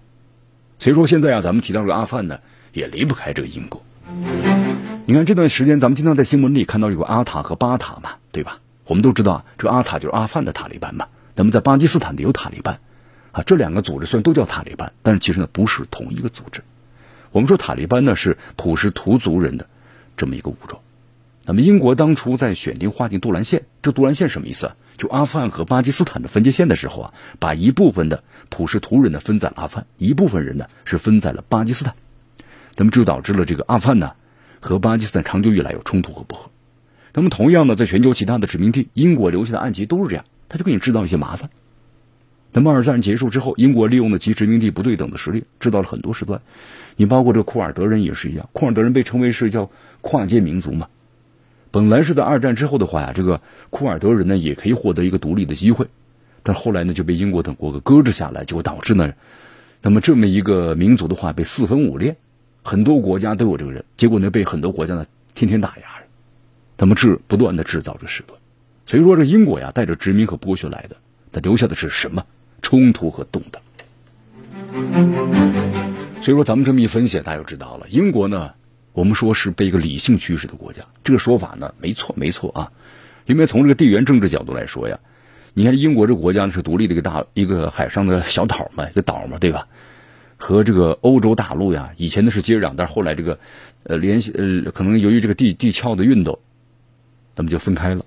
[0.79, 2.40] 所以说现在啊，咱们提到这个阿富汗呢，
[2.73, 3.83] 也离不开这个英国。
[5.07, 8.61] 你看这段时间，咱们经常在新闻里看到有个阿塔和巴塔嘛，对吧？
[8.87, 11.09] 我们都知道啊，这个阿塔就是阿富汗的塔利班嘛。
[11.37, 12.81] 那么在巴基斯坦的有塔利班，
[13.33, 16.62] 啊，这两个组织虽然都叫塔利班，但是其实呢不是同一个组织。
[17.33, 19.66] 我们说塔利班呢是普什图族人的
[20.16, 20.81] 这么一个武装。
[21.50, 24.76] 那么英国当初在选定划定杜兰线，这杜兰线什么意思啊？
[24.96, 31.96] 就阿富汗和巴基斯坦的分界线的时候啊，把一部分的普什图人呢分在了阿富汗，一部分人呢是分在了巴基斯坦。
[32.76, 34.12] 那么就导致了这个阿富汗呢。
[34.60, 36.52] 和巴基斯坦长久以来有冲突和不和，
[37.14, 41.50] 那么同样呢，在全球其他的殖民地，英国留下的案集都是这样，他就给你制造一些麻烦。
[42.52, 46.42] 那么二战结束之后，英国利用了其殖民地不对等的实力，制造了很多事端。
[46.94, 49.68] 你包括这库尔德人也是一样，库尔德人被称为是叫
[50.00, 50.86] 跨界民族嘛。
[51.70, 55.87] 本来是在二战之后的话呀，这个库尔德人呢也可以获得一个独立的机会，
[56.42, 59.12] 但后来呢就被英国等国给搁置下来，结果导致呢，
[59.83, 62.16] 那么这么一个民族的话被四分五裂。
[62.62, 66.06] 很多国家都有这个人，结果呢被很多国家呢天天打压着，
[66.76, 68.38] 那么制不断的制造着事端，
[68.85, 70.96] 所以说这英国呀带着殖民和剥削来的，
[71.33, 72.26] 它留下的是什么
[72.61, 73.62] 冲突和动荡？
[76.20, 78.52] 所以说咱们这么一分析，大家就知道了，英国呢，
[78.92, 82.72] 我们说是被一个理性驱使的国家，这个说法呢没错没错啊，
[83.26, 84.98] 因为从这个地缘政治角度来说呀，
[85.55, 89.68] 你看英国这个国家呢是独立的一个大一个海上的小岛嘛，一个岛嘛，对吧？
[90.37, 93.38] 和这个欧洲大陆呀，以前呢是接壤，但是后来这个，
[93.83, 96.38] 呃，联系呃，可能由于这个地地壳的运动，
[97.37, 98.07] 那么就分开了。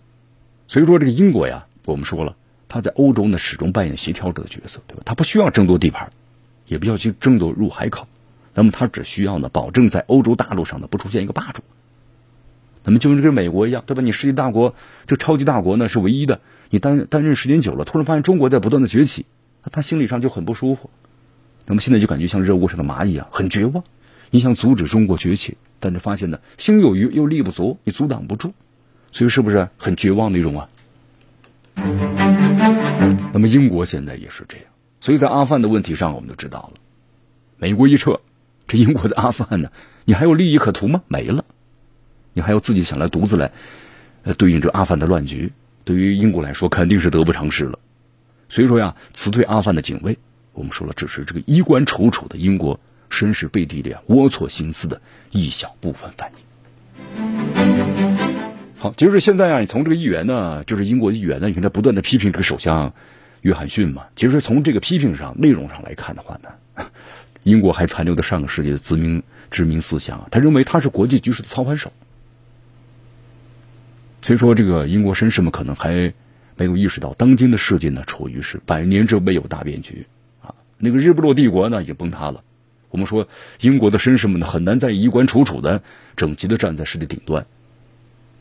[0.67, 2.36] 所以说，这个英国呀，我们说了，
[2.67, 5.04] 他在欧洲呢始终扮演协调者的角色，对吧？
[5.06, 6.12] 他不需要争夺地盘，
[6.65, 8.08] 也不要去争夺入海口，
[8.54, 11.63] 那么他只需要呢，保证在欧洲大陆上呢不出现一个霸主。
[12.84, 14.02] 那么就跟美国一样，对吧？
[14.02, 14.76] 你世界大国，
[15.08, 19.26] 这超级大国呢是唯一的，你担担任时间久了，突然发现中国在不断的崛起，
[19.72, 20.89] 他心理上就很不舒服。
[21.66, 23.84] 那么现在就感觉像热锅上的蚂蚁一样，很绝望。
[24.32, 28.54] 你想阻止中国崛起，但是发现呢，心有余又力不足，你阻挡不住，
[29.12, 30.70] 所以是不是很绝望的一种啊？
[33.32, 34.66] 那么英国现在也是这样，
[35.00, 36.80] 所以在阿富汗的问题上，我们就知道了，
[37.58, 38.20] 美国一撤，
[38.77, 39.69] 英国的阿富汗呢，
[40.05, 41.01] 你还有利益可图吗？
[41.07, 41.45] 没了，
[42.33, 43.51] 你还要自己想来独自来，
[44.23, 45.51] 呃，对应这阿富汗的乱局，
[45.83, 47.79] 对于英国来说肯定是得不偿失了。
[48.49, 50.17] 所以说呀，辞退阿富汗的警卫。
[50.53, 56.43] 我们说了，只是这个衣冠楚楚的英国绅士背地里啊龌龊心思的一小部分反应。
[58.77, 62.93] 好，就是现在啊，你从这个议员呢，就是英国议员呢，你看他不断的批评这个首相
[63.41, 64.03] 约翰逊嘛。
[64.15, 66.86] 其实从这个批评上、内容上来看的话呢，
[67.43, 70.27] 英国还残留的上个世纪的殖民殖民思想。
[70.32, 71.91] 他认为他是国际局势的操盘手，
[74.21, 76.13] 所以说这个英国绅士们可能还
[76.56, 80.08] 没有意识到，当今的世界呢，处于是百年之未有大变局
[80.41, 80.56] 啊。
[80.77, 82.43] 那个日不落帝国呢，已经崩塌了。
[82.89, 83.27] 我们说，
[83.60, 85.82] 英国的绅士们呢，很难再衣冠楚楚的、
[86.15, 87.45] 整齐的站在世界顶端，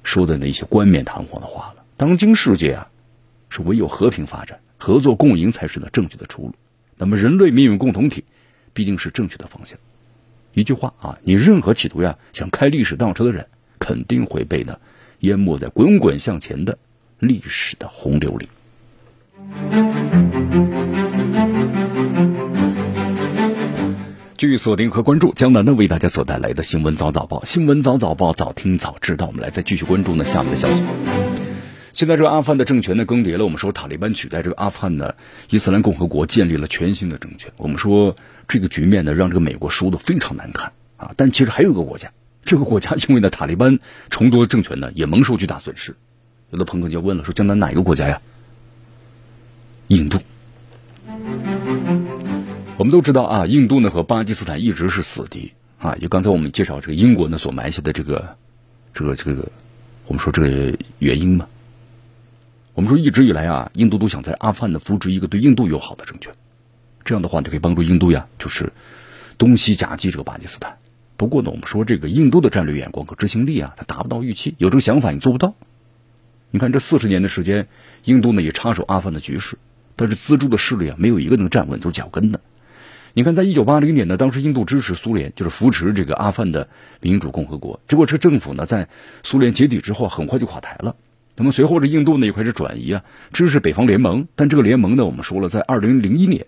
[0.02, 1.82] 说的那些冠冕堂皇的话了。
[1.96, 2.88] 当今世界啊，
[3.48, 6.54] 是唯有和平发展、合作共赢才是呢正确的出路。
[6.98, 8.24] 那么，人类命运共同体，
[8.72, 9.78] 必定是正确的方向。
[10.54, 13.46] 一句话啊，你任何企图呀想开历史倒车的人，
[13.78, 14.78] 肯定会被呢
[15.20, 16.78] 淹没在滚滚向前的
[17.18, 18.48] 历史的洪流里。
[24.36, 29.26] 继续锁定和关注江南的为大家所带来的新闻早早报，新闻早早报，早听早知道。
[29.26, 30.82] 我们来再继续关注呢下面的消息。
[31.92, 35.14] 现在这个阿富汗的政权呢更迭了，我们说塔利班取代这个阿富汗的
[35.50, 37.52] 伊斯兰共和国，建立了全新的政权。
[37.56, 38.16] 我们说
[38.48, 41.12] 这个局面呢让这个美国输的非常难看啊！
[41.16, 42.10] 但其实还有一个国家，
[42.44, 43.78] 这个国家因为呢塔利班
[44.10, 45.96] 重夺政权呢也蒙受巨大损失。
[46.50, 48.20] 有的朋友就问了，说江南哪一个国家呀？
[49.88, 50.18] 印度。
[52.76, 55.94] 我们都知道啊，印度呢和巴基斯坦一直是死敌啊。
[55.96, 58.36] 就刚才我们介绍这个英国呢所埋下的这个
[58.92, 59.48] 这个这个，
[60.06, 61.46] 我们说这个原因嘛。
[62.74, 66.34] 我们说一直以来啊，印度都想在阿富汗呢扶植一个对印度友好的政权，
[67.04, 68.72] 这样的话就可以帮助印度呀，就是
[69.38, 70.78] 东西夹击这个巴基斯坦。
[71.16, 74.54] 不过呢，我们说这个印度的战略眼光和执行力啊，它达不到预期。
[74.58, 75.54] 有这个想法你做不到。
[76.50, 77.68] 你看这四十年的时间，
[78.04, 79.56] 印度呢也插手阿富汗的局势，
[79.96, 82.40] 但是资助的势力啊，没有一个能站稳住脚跟的。
[83.14, 86.68] 你看，在一九八零年呢，当时印度支持苏联，就是扶持这个阿富汗的
[87.00, 87.78] 民主共和国。
[87.86, 88.88] 结果这政府呢，在
[89.22, 90.96] 苏联解体之后，很快就垮台了。
[91.36, 94.26] 那么随后这印度呢，又开始转移啊，支持北方联盟。
[94.34, 96.46] 但这个联盟呢，我们说了，在二零零一年，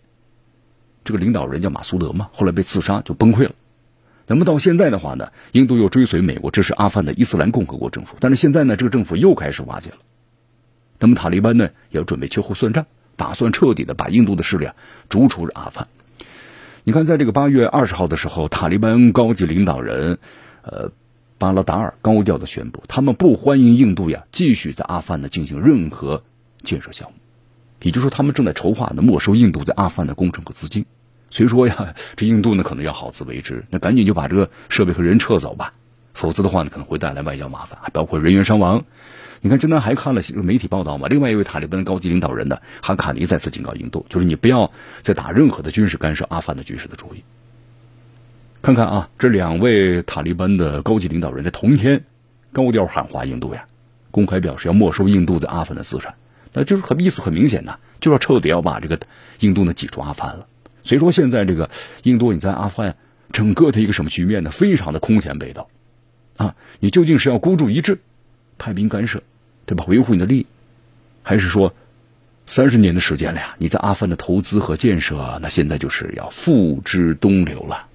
[1.05, 3.53] 这个领导人叫马苏德嘛，后来被刺杀，就崩溃了。
[4.27, 8.17] 那么到现在的话呢，印度又追随美国支持阿富汗的伊斯兰共和国政府。
[8.21, 9.97] 但是现在呢，这个政府又开始瓦解了。
[10.99, 12.87] 那么塔利班呢，也要准备秋后算账，
[13.17, 14.75] 打算彻底的把印度的势力啊
[15.11, 15.89] 逐出阿富汗。
[16.85, 20.19] 你看，在这个八月二十号的时候，塔利班高级领导人，
[20.63, 20.91] 呃，
[21.37, 26.23] 巴拉达尔高调的宣布，他们不欢迎印度呀继续在阿富汗呢进行任何
[26.63, 27.17] 建设项目，
[27.83, 30.87] 也就是说，他们正在筹划呢没收印度在阿富汗的工程和资金。
[31.35, 35.73] 所以说呀，这印度呢可能要好自为之，那赶紧就把这个设备和人撤走吧，
[36.13, 38.85] 否则的话呢可能会带来外交麻烦，还包括人员伤亡。
[39.41, 41.09] 你看，今天还看了媒体报道嘛？
[41.09, 44.71] 另外一位塔利班高级领导人呢，哈卡尼再次警告印度，就是你不要
[45.03, 47.25] 再打任何的军事干涉阿富汗的局势的主意。
[48.63, 52.05] 看看啊，这两位塔利班的高级领导人在同一天
[52.53, 53.65] 高调喊话印度呀，
[54.13, 56.15] 公开表示要没收印度在阿富汗的资产，
[56.53, 59.01] 那就是很意思很明显呐，就要彻底要把这个
[59.41, 60.47] 印度呢挤出阿富汗了。
[60.85, 61.71] 所以说，现在这个
[62.03, 62.97] 印度你在阿富汗
[63.33, 64.51] 整个的一个什么局面呢？
[64.51, 65.67] 非常的空前被动
[66.37, 66.55] 啊！
[66.79, 67.99] 你究竟是要孤注一掷，
[68.59, 69.23] 派兵干涉？
[69.67, 69.85] 对吧？
[69.89, 70.47] 维护你的利益，
[71.23, 71.75] 还是说
[72.47, 73.57] 三十年的时间了呀？
[73.59, 77.87] 你在阿富汗的投资和建设，那现在就是要付之东流了。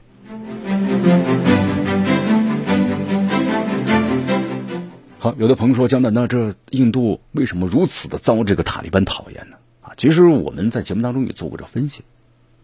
[5.19, 9.57] 好，有的朋友说江南，那这印度为什么如此的遭这个塔利班讨厌呢？
[9.81, 12.01] 啊，其实我们在节目当中也做过这分析，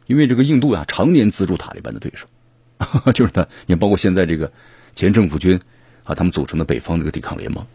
[0.07, 2.27] 因为这个印度啊，常年资助塔利班的对手，
[3.13, 4.51] 就是他，你包括现在这个
[4.95, 5.59] 前政府军
[6.03, 7.65] 啊，他们组成的北方这个抵抗联盟。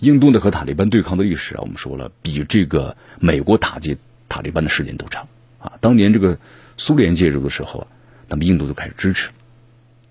[0.00, 3.96] 印度呢和塔利班对抗的历史啊，我们说了，比这个美国打击
[4.28, 5.74] 塔利班的时间都长啊。
[5.80, 6.38] 当年这个
[6.76, 7.86] 苏联介入的时候啊，
[8.28, 9.30] 那么印度就开始支持。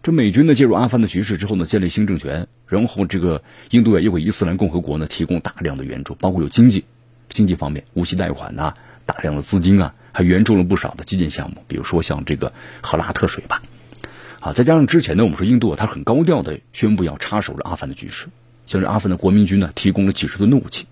[0.02, 6.86] 这美军呢介入阿富汗的局势之后呢，建立新政权，然后这个印度啊又给伊斯兰共和国呢提供大量的援助，包括有经济
[7.30, 8.74] 经济方面无息贷款呐，
[9.06, 13.62] 大量的资金啊，还援助了不少的基建项目，比如说像这个赫拉特水吧，
[14.39, 18.28] 啊，再加上之前呢，我们说印度他很高调的宣布要插手着阿富汗的局势。
[18.65, 20.86] 像这阿富汗的国民军呢，提供了几十吨的武器，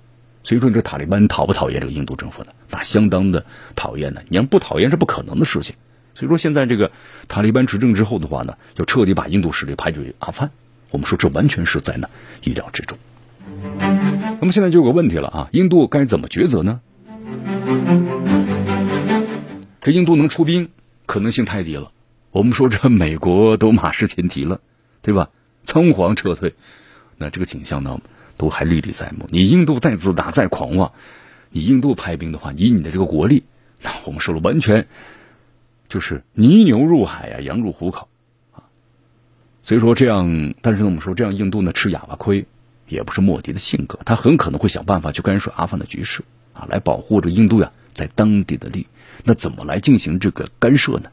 [0.43, 2.49] 所以说这塔利班讨不讨厌这个印度政府呢？
[2.69, 4.21] 那相当的讨厌呢。
[4.27, 5.75] 你要不讨厌是不可能的事情。
[6.15, 6.91] 所以说现在这个
[7.29, 10.51] 塔利班执政之后的话呢，要彻底把印度势力排除于阿富汗，
[10.89, 12.09] 我们说这完全是在呢
[12.43, 12.97] 意料之中。
[14.41, 16.81] 那么现在就有个问题了啊，印度该怎么抉择呢？
[19.81, 20.69] 这印度能出兵
[21.07, 21.91] 可能性太低了。
[22.29, 24.61] 我们说这美国都马失前蹄了，
[25.01, 25.29] 对吧？
[25.63, 26.53] 仓皇撤退。
[27.17, 27.99] 那这个景象呢，
[28.37, 29.27] 都还历历在目。
[29.31, 30.93] 你印度再自大、再狂妄，
[31.49, 33.43] 你印度派兵的话，以你的这个国力，
[33.81, 34.87] 那我们说了，完全
[35.89, 38.07] 就是泥牛入海呀，羊入虎口
[38.53, 38.69] 啊。
[39.63, 42.45] 所以说这样，但是呢，我们说这样，印度呢吃哑巴亏，
[42.87, 48.87] 也不是莫迪的性格，他很可能会想办法去干涉阿富汗的局势啊，来保护这印度呀在当地的利益。
[49.23, 51.09] 那怎么来进行这个干涉呢？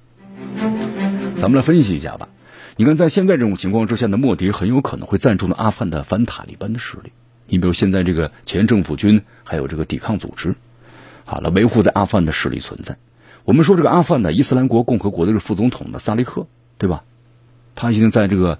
[1.37, 2.29] 咱们来分析一下吧。
[2.77, 7.13] 你看，在现在这种情况之下呢，莫迪很有可能会赞助呢阿富汗的反塔利班的势力。
[7.47, 10.55] 你比如现在这个前政府军，还有这个抵抗组织，
[11.25, 12.97] 好了，维护在阿富汗的势力存在。
[13.45, 17.03] 我们说这个阿富汗的伊斯兰国共和国的这个副总统呢，萨利赫，对吧？
[17.75, 18.59] 他已经在这个，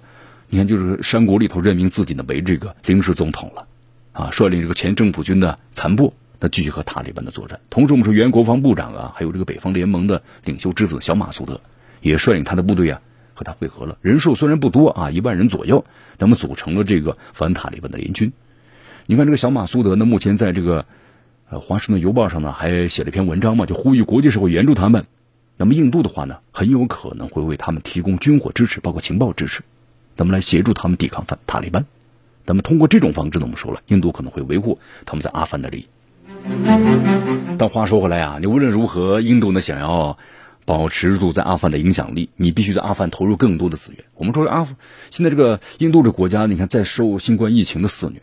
[0.49, 3.67] 你看就是山谷里头任命自己呢为这个临时总统了，
[4.13, 7.59] 啊，率领这个前政府军的残部，那继续和塔利班的作战。
[7.69, 11.61] 同时，我们说原国防部长啊，还有这个北方联盟的领袖之子小马苏德，
[12.01, 13.01] 也率领他的部队啊。
[13.35, 15.85] 和他会合了，人数虽然不多啊，一万人左右，
[16.17, 18.33] 那么组成了这个反塔利班的联军。
[19.05, 20.85] 你看这个小马苏德呢，目前在这个
[21.49, 25.05] 呃《华盛顿邮报》上呢，还写了一篇文章嘛，就呼吁国际社会援助他们。
[25.55, 29.61] 那么印度的话呢，很有可能会为他们提供军火支持，包括情报支持，
[30.17, 31.85] 那么来协助他们抵抗反塔利班。
[32.45, 35.85] 那么通过这种方式呢，我们说了，印度可能会维护他们在阿富汗的利益。
[37.57, 40.17] 但话说回来啊，你无论如何，印度呢想要。
[40.65, 44.03] 保持住在阿富汗的影响力，你必须在阿富汗投入更多的资源。
[44.13, 44.75] 我们说阿富
[45.09, 48.21] 现在这个印度这国家，你看在受新冠疫情的肆虐，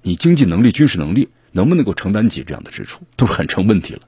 [0.00, 4.00] 你经济能力、军事能力能不能够承担起这样的支出，都是很成问题了。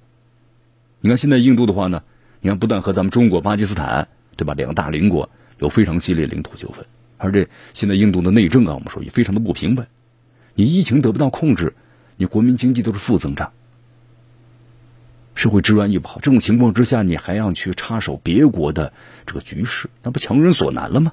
[1.01, 2.03] 你看现在印度的话呢，
[2.41, 4.55] 你看，不但和咱们中国、巴基斯坦，对吧？
[4.55, 6.87] 两大邻国有非常激烈领土纠纷，
[7.19, 9.87] 而且现在印度的内政啊，我们说也非常的不平稳。
[10.55, 11.75] 你疫情得不到控制，
[12.17, 13.53] 你国民经济都是负增长，
[15.35, 16.21] 社会治安也不好。
[16.21, 18.93] 这种情况之下，你还要去插手别国的
[19.27, 21.13] 这个局势，那不强人所难了吗？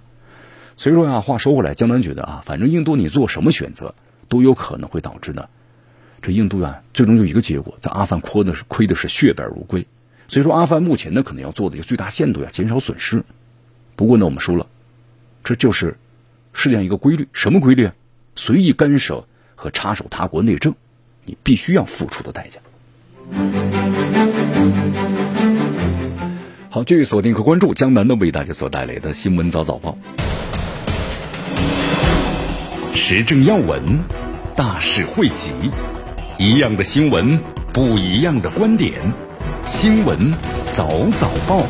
[0.78, 3.96] 所以说啊，话说回来，江南觉得啊，反正印度你做什么选择，
[4.30, 5.50] 都有可能会导致呢，
[6.22, 9.88] 这印度啊，最终有一个结果，在阿富汗亏的是亏的是血本无归。
[10.28, 13.24] 所以说，阿富汗目前呢，可能要做的就最大限度呀，减少损失。
[13.96, 14.68] 不过呢，我们说了，
[15.44, 15.98] 这就是
[16.54, 17.96] 世界上一个规律，什么规律啊？
[18.36, 20.74] 随意干涉和插手他国内政，
[21.26, 22.60] 你必须要付出的代价。
[26.70, 29.98] 好，继续锁定和关注江南的为大家所带来的新闻早早报。
[32.94, 34.00] 时政要闻，
[34.56, 35.52] 大事汇集，
[36.38, 37.38] 一样的新闻，
[37.74, 38.94] 不一样的观点。
[39.66, 40.34] 新闻
[40.72, 41.66] 早早报，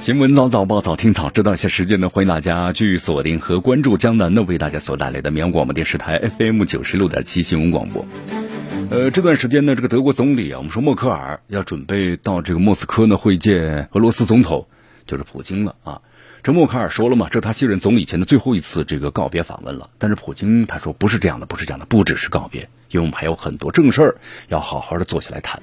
[0.00, 2.08] 新闻早早报早听早知道一些时间呢？
[2.08, 8.06] 欢迎大家继续锁定和关注江南的为大家所带来的绵阳广播电视台 FM 九十六点七新闻广播。
[8.90, 14.68] 呃，这段时间呢，这个德国总理啊，我们说默克尔要准备到这个莫斯科呢会见俄罗斯总统，
[15.06, 16.00] 就是普京了啊。
[16.42, 19.90] 这默克尔说了嘛，这他卸任总理前的最后一次这个告别访问了。
[19.98, 24.16] 但是普京他说不是这样的，不是这样的，不只是告别，因为我们还有很多正事儿
[24.48, 25.60] 要好好的坐下来谈。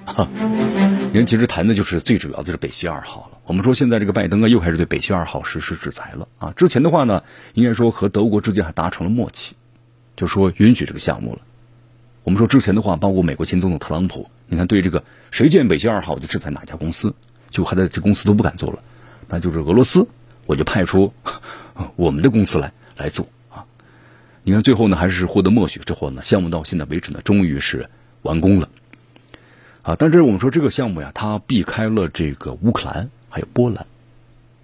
[1.11, 3.36] 因为其实谈的就是最主要的就是北溪二号了。
[3.47, 6.53] 我们说现在这个拜登啊又开始对北溪二号实施制裁了啊。
[6.57, 9.55] 之前的话呢，应该说和德国之间还达成了默契，
[10.17, 11.39] 就说允许这个项目了。
[12.23, 17.15] 我们说之前的话，包括美国前总统特朗普，你看对这个谁建北溪二号我就制裁哪家公司，
[17.49, 18.79] 就还在这公司都不敢做了，
[19.29, 20.05] 那就是俄罗斯。
[20.45, 21.13] 我就派出
[21.97, 23.65] 我们的公司来来做啊！
[24.43, 27.89] 你看最后呢，还是获得默许之后呢，项目到现在为止呢，终于是
[28.21, 28.69] 完工了
[29.83, 29.95] 啊！
[29.99, 33.85] 但是我们说这个项目呀，它避开了这个乌克兰还有波兰。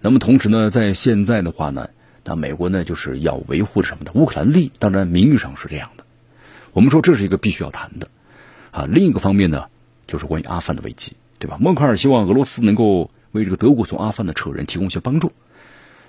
[0.01, 1.89] 那么同时呢，在现在的话呢，
[2.23, 6.03] 那美国呢就是要维护什么的乌克兰利益，当然名誉上是这样的。
[6.73, 8.07] 我们说这是一个必须要谈的
[8.71, 8.85] 啊。
[8.89, 9.65] 另一个方面呢，
[10.07, 11.57] 就是关于阿富汗的危机，对吧？
[11.59, 15.31] 默克尔希望俄罗斯能够为这个德国从阿富汗的撤人提供一些帮助。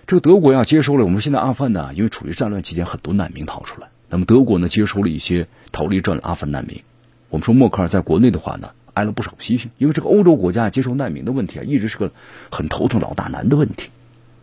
[0.07, 3.89] 这个德国呀接收了我们现在阿富汗呢，因为处于战乱期间，很多难民逃出来。
[4.11, 6.83] 那么德国呢接收了一些逃离战阿富汗难民。
[7.31, 12.11] 我们说默克尔在国内的话呢，挨了不少批评，因为这个欧洲国家接受难民的问题啊，一直是个
[12.51, 13.91] 很头疼老大难的问题。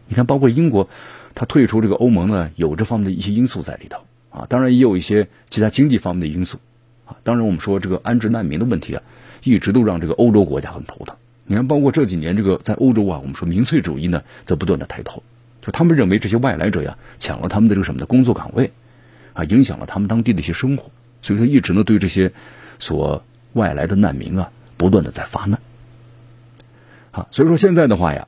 [0.07, 0.89] 你看，包括英国，
[1.33, 4.45] 他退出这个欧盟呢，有这方面的一些因素在里头啊。
[4.49, 6.59] 当然也有一些其他经济方面的因素
[7.05, 7.15] 啊。
[7.23, 9.01] 当然我们说这个安置难民的问题啊，
[9.43, 11.15] 一直都让这个欧洲国家很头疼。
[11.45, 15.23] 你看，包括这几年这个在欧洲啊，我们说民粹主义呢在不断的抬头。
[15.61, 18.71] 就他们认为这些外来者呀抢了他们的这个什么的工作岗位，
[19.33, 20.89] 啊，影响了他们当地的一些生活，
[21.21, 22.33] 所以说一直呢对这些
[22.79, 25.59] 所外来的难民啊不断的在发难，
[27.11, 28.27] 啊，所以说现在的话呀，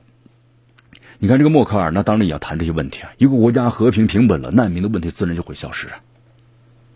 [1.18, 6.00] 你看这个默克尔那当然也要谈这些问题啊，一个国家和平平稳了，难民的问题自然就会消失啊，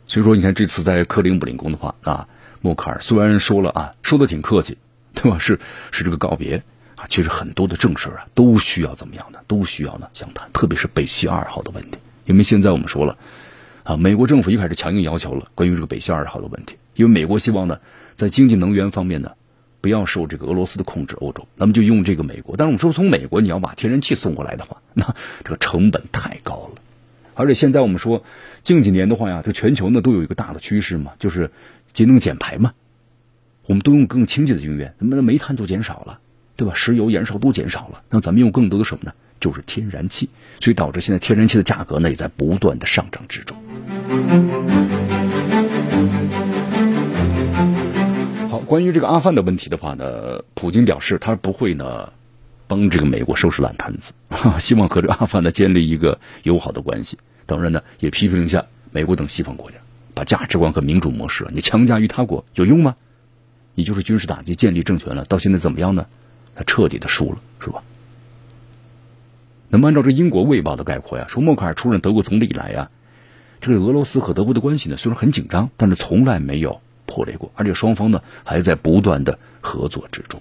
[0.06, 2.28] 所以说你看这次在克林姆林宫的话啊，
[2.60, 4.78] 默克尔虽然说了啊，说的挺客气，
[5.14, 5.38] 对吧？
[5.38, 5.58] 是
[5.90, 6.62] 是这个告别。
[6.96, 9.44] 啊，其实很多的正事啊，都需要怎么样的？
[9.46, 11.98] 都需要呢详谈，特别是北溪二号的问题。
[12.24, 13.16] 因为现在我们说了，
[13.84, 17.78] 啊，美国政府一开始强硬要求了关于这个北溪二号的问题，因为美国希望呢，
[18.18, 19.32] 在经济能源方面呢，
[19.80, 22.56] 不要受这个俄罗斯的控制，欧洲，那么就用这个美国。
[22.58, 26.82] 但是我们说从美国你要把天然气送过来的话，那这个成本太高了。
[27.34, 28.24] 而且现在我们说
[28.62, 31.50] 近几年的话呀，这全球呢都有一个大的趋势嘛，就是
[31.94, 32.74] 节能减排嘛，
[33.64, 36.18] 我们都用更清洁的能源，那么煤炭就减少了。
[36.56, 36.74] 对吧？
[36.74, 39.12] 石油燃烧都减少了，那咱们用更多的什么呢？
[39.38, 40.28] 就是天然气，
[40.58, 43.56] 所以导致现在天然气的价格呢也在不断的上涨之中。
[48.68, 52.12] 关于这个阿富汗的问题的话呢，普京表示他不会呢
[52.66, 54.12] 帮这个美国收拾烂摊子，
[54.60, 57.16] 希望和这阿富汗呢建立一个友好的关系。
[57.46, 59.78] 当然呢，也批评一下美国等西方国家，
[60.12, 62.96] 把价值观和民主模式你强加于他国有用吗？
[63.74, 66.04] 你就是军事打击建立政权了，到现在怎么样呢？
[66.54, 67.82] 他彻底的输了，是吧？
[69.70, 72.90] 那么按照这英国卫报的概括呀，说默克尔出任德国总理以来呀，
[73.62, 80.40] 这个俄罗斯和德国的关系呢虽然很紧张，但是从来没有破裂过，而且双方呢还在不断的合作之中。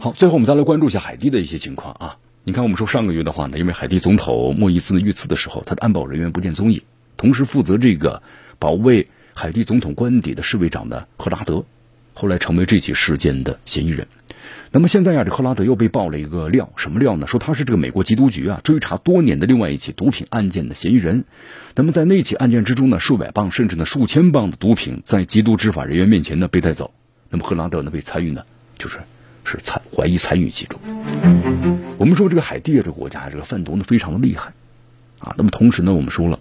[0.00, 2.16] 好，最后我们再来关注一下海地的一些情况啊。
[2.44, 6.80] 你看，我们说上个月的话呢，因为海地总统莫伊斯遇刺的时候，他的安保人员不见踪影，
[7.16, 8.22] 同时负责这个
[8.58, 9.08] 保卫。
[9.38, 11.66] 海地总统官邸的侍卫长呢，赫拉德，
[12.14, 14.08] 后来成为这起事件的嫌疑人。
[14.72, 17.26] 那么现在呀，这赫拉德又被爆了一个料，什么料呢？
[17.26, 21.24] 说他是这个美国缉毒局啊追查多年的另外一起毒品案件的嫌疑人。
[21.76, 26.92] 那么在那起案件之中呢，数百磅甚至呢数千磅的毒品在缉毒执法人员面前呢被带走。
[27.30, 28.42] 那么赫拉德呢被参与呢，
[28.76, 28.98] 就是
[29.44, 30.80] 是参怀疑参与其中。
[31.96, 34.52] 我们说这个海地啊这个国家这个贩毒呢非常的厉害
[35.20, 35.34] 啊。
[35.38, 36.40] 那么同时呢，我们说了，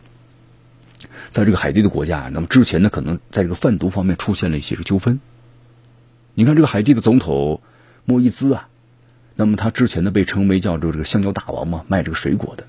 [1.31, 5.19] 在这个海地的国家，那么之前呢可能在这个贩毒方面出现了一些个纠纷。
[6.33, 7.61] 你看这个海地的总统。
[8.05, 8.69] 莫伊兹啊，
[9.35, 12.65] 那么他之前呢被称为叫做这个香蕉大王嘛，卖这个水果的。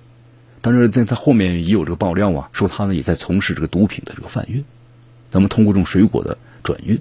[0.62, 4.64] 但是在他后面也有这个爆料啊，说他呢也在从事这个毒品的这个贩运。
[5.30, 7.00] 那么通过这种水果的转运，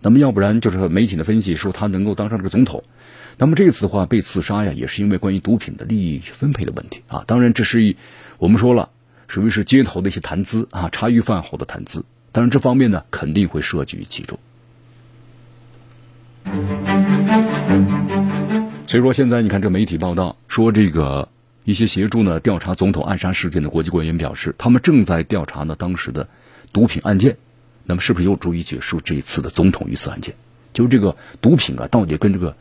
[0.00, 2.82] 那么要不然就是媒体的分析说他能够当上这个总统。
[3.36, 7.24] 那么这次的话被刺杀呀，也是因为关于毒品的利益分配的问题啊。
[7.26, 7.96] 当然这是一
[8.38, 8.88] 我们说了
[9.28, 12.04] 属于是街头的一些谈资啊，茶余饭后的谈资。
[12.32, 14.38] 当然这方面呢肯定会涉及于其中。
[18.86, 21.28] 所以说，现在你看这媒体报道说，这个
[21.64, 26.28] 一些协助呢调查总统暗杀事件的国际官员表示，他们正在调查呢当时的
[26.72, 27.36] 毒品案件。
[27.84, 30.34] 那么，是不是有助于解释这一次的总统遇刺案件？
[30.72, 32.56] 就是这个毒品啊，到底跟这个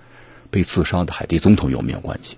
[0.49, 2.37] 被刺杀的海地总统有没有关系？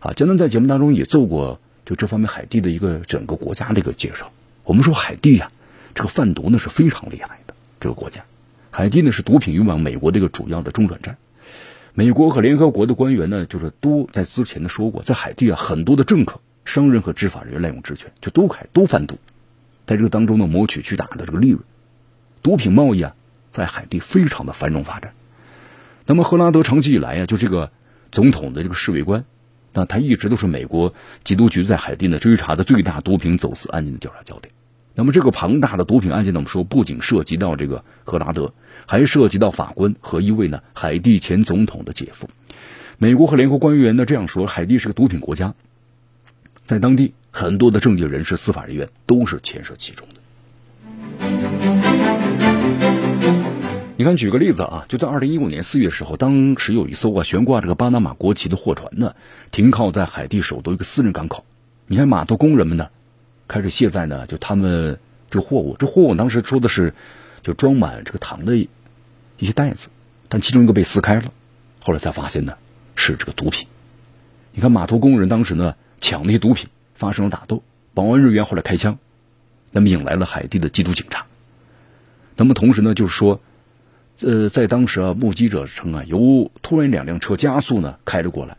[0.00, 4.32] 啊，江南在节目当中也做过就这方面海地的一个整个国家的一个介绍。
[4.64, 5.50] 我们说海地呀，
[5.94, 8.24] 这个贩毒呢是非常厉害的这个国家。
[8.70, 11.18] 海地呢是毒品运往美国的一个主要的中转站，
[11.94, 19.18] 美国和联合国的官员呢，就是都在之前的说过，在海地啊，很多的政客、商人和执法人员滥用职权，就都开都贩毒，
[19.84, 21.62] 在这个当中呢，谋取巨大的这个利润，
[22.42, 23.14] 毒品贸易啊，
[23.50, 25.12] 在海地非常的繁荣发展。
[26.06, 27.70] 那么赫拉德长期以来啊，就这个
[28.10, 29.26] 总统的这个侍卫官，
[29.74, 30.94] 那他一直都是美国
[31.26, 34.54] 缉毒局在海地呢追查的最大毒品走私案件的调查焦点。
[34.94, 38.54] 那么这个庞大的毒品案件呢，我们说不仅涉及到这个赫拉德。
[38.92, 42.28] 还涉及到法官和一位呢海地前总统的姐夫。
[42.98, 45.54] 美国和联合官员呢这样说：海地是个毒品国家，
[46.66, 50.16] 在当地很多的政界人士、司法人员都是牵涉其中的。
[53.96, 59.14] 你看，举个例子啊，就在二零一五年四月时候，当时有一艘啊悬挂这个巴拿马国旗的货船呢，
[59.50, 61.46] 停靠在海地首都一个私人港口。
[61.86, 62.88] 你看，码头工人们呢
[63.48, 64.98] 开始卸载呢，就他们
[65.30, 66.92] 这货物，这货物当时说的是。
[67.44, 68.68] 就装满这个糖的
[69.42, 69.88] 一些袋子，
[70.28, 71.32] 但其中一个被撕开了，
[71.80, 72.54] 后来才发现呢
[72.94, 73.66] 是这个毒品。
[74.52, 77.60] 你看码头工人当时呢抢那些毒品，发生了打斗，
[77.92, 78.98] 保安人员后来开枪，
[79.72, 81.26] 那么引来了海地的缉毒警察。
[82.36, 83.40] 那么同时呢，就是说，
[84.20, 88.56] 呃，在当时啊，目击者称啊，有突然两辆车加速呢开了过来，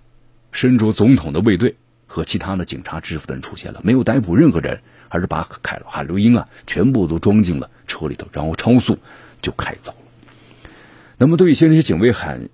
[0.51, 1.77] 身着总统的卫队
[2.07, 4.81] 和其他的警察制服的人出现了，没有逮捕任何人。
[5.07, 8.97] 而是把凯罗海洛因啊全部都装进了车里头，然后超速
[9.43, 10.02] 就开走了。
[11.23, 12.49] 那么对于现这些警卫喊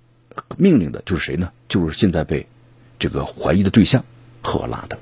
[0.56, 1.50] 命令的，就是谁呢？
[1.68, 2.46] 就是现在被
[3.00, 4.04] 这个怀疑的对象
[4.42, 4.96] 赫拉德。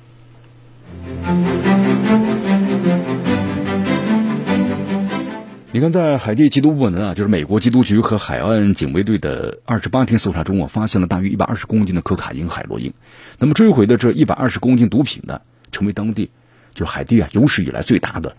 [5.70, 12.94] 你看，在海地缉毒部门啊，就是美国缉毒局和海岸警卫队的二十八天搜查中啊，发现了大约一百二十公斤的可卡因、海洛因。
[13.38, 15.42] 那么追回的这一百二十公斤毒品呢，
[15.72, 16.30] 成为当地。
[16.72, 18.34] 就是海地啊，有史以来最大的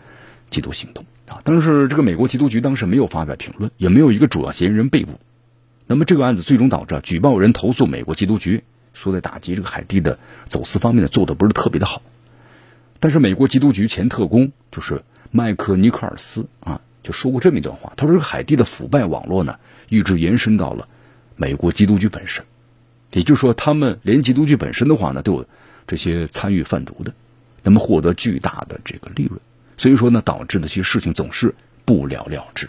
[0.50, 1.42] 缉毒行动啊！
[1.44, 5.20] 但是这个美国缉毒局当时没有发表评论，也没有一个主要嫌疑人被捕。
[5.88, 12.02] 那么这个案子最终导致举报人投诉美国缉毒局，说在打击这个海地的走私方面呢做的不是特别的好。
[13.00, 19.58] 但是美国缉毒局前特工就是麦克尼克尔斯啊，就说过这么一段话，他说这个海地的腐败网络呢，
[19.90, 20.88] 一直延伸到了
[21.36, 22.44] 美国缉毒局本身，
[23.14, 25.46] 也就是说他们连缉毒局本身的话呢，都有
[25.88, 27.14] 这些参与贩毒的。
[27.62, 29.40] 那么获得巨大的这个利润，
[29.80, 31.56] 所以说呢，导致的这些事情总是
[31.86, 32.68] 不了了之。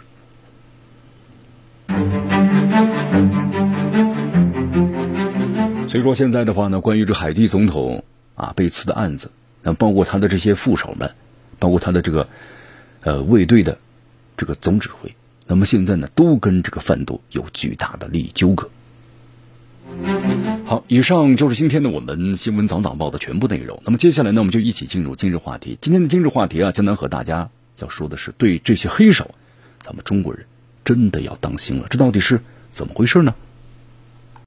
[5.89, 8.05] 所以说现在的话呢，关于这海地总统
[8.37, 9.33] 啊被刺的案子，
[9.65, 11.11] 那包括他的这些副手们，
[11.59, 12.29] 包括他的这个
[13.01, 13.77] 呃卫队的
[14.37, 15.13] 这个总指挥，
[15.49, 18.71] 那么现在呢，都跟这个贩毒有巨大的利益纠葛。
[20.65, 23.83] 好，以上就是今天的我们新闻早早报的全部内容。
[23.85, 25.77] 那么接下来呢，我们就一起进入今日话题。
[25.81, 29.35] 今天的今日话题啊，江南和大家要说的是，对这些黑手，
[29.85, 30.47] 咱们中国人
[30.85, 31.87] 真的要当心了。
[31.91, 33.35] 这到底是怎么回事呢？